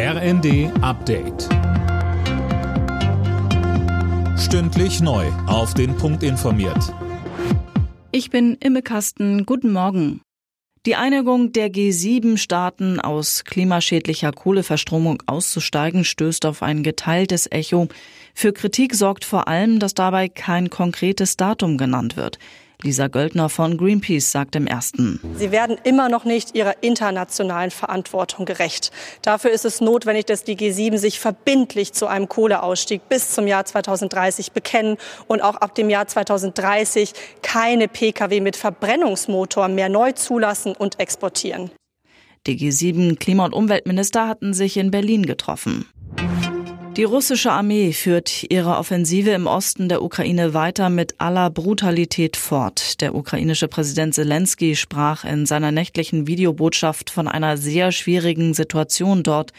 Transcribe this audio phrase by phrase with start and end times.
[0.00, 1.48] RND Update.
[4.38, 5.26] Stündlich neu.
[5.48, 6.94] Auf den Punkt informiert.
[8.12, 9.44] Ich bin Imme Kasten.
[9.44, 10.20] Guten Morgen.
[10.86, 17.88] Die Einigung der G7-Staaten aus klimaschädlicher Kohleverstromung auszusteigen stößt auf ein geteiltes Echo.
[18.34, 22.38] Für Kritik sorgt vor allem, dass dabei kein konkretes Datum genannt wird.
[22.84, 25.18] Lisa Göldner von Greenpeace sagt im ersten.
[25.34, 28.92] Sie werden immer noch nicht ihrer internationalen Verantwortung gerecht.
[29.22, 33.64] Dafür ist es notwendig, dass die G7 sich verbindlich zu einem Kohleausstieg bis zum Jahr
[33.64, 40.76] 2030 bekennen und auch ab dem Jahr 2030 keine Pkw mit Verbrennungsmotor mehr neu zulassen
[40.76, 41.72] und exportieren.
[42.46, 45.84] Die G7 Klima- und Umweltminister hatten sich in Berlin getroffen.
[46.98, 53.00] Die russische Armee führt ihre Offensive im Osten der Ukraine weiter mit aller Brutalität fort.
[53.00, 59.52] Der ukrainische Präsident Zelensky sprach in seiner nächtlichen Videobotschaft von einer sehr schwierigen Situation dort.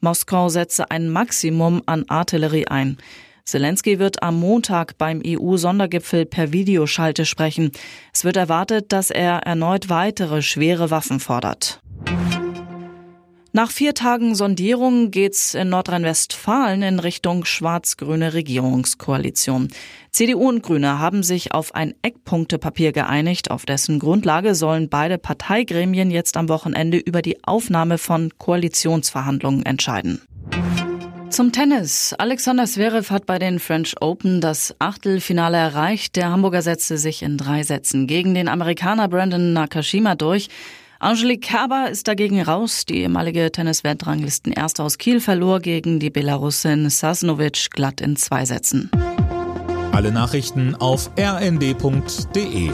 [0.00, 2.96] Moskau setze ein Maximum an Artillerie ein.
[3.44, 7.70] Zelensky wird am Montag beim EU-Sondergipfel per Videoschalte sprechen.
[8.12, 11.79] Es wird erwartet, dass er erneut weitere schwere Waffen fordert.
[13.52, 19.68] Nach vier Tagen Sondierung geht's in Nordrhein-Westfalen in Richtung schwarz-grüne Regierungskoalition.
[20.12, 26.12] CDU und Grüne haben sich auf ein Eckpunktepapier geeinigt, auf dessen Grundlage sollen beide Parteigremien
[26.12, 30.22] jetzt am Wochenende über die Aufnahme von Koalitionsverhandlungen entscheiden.
[31.30, 32.14] Zum Tennis.
[32.18, 36.14] Alexander Zverev hat bei den French Open das Achtelfinale erreicht.
[36.14, 40.48] Der Hamburger setzte sich in drei Sätzen gegen den Amerikaner Brandon Nakashima durch.
[41.02, 42.84] Angelique Kerber ist dagegen raus.
[42.84, 48.90] Die ehemalige Tennis-Weltranglisten Erste aus Kiel verlor gegen die Belarusin Sasnovic glatt in zwei Sätzen.
[49.92, 52.70] Alle Nachrichten auf rnd.de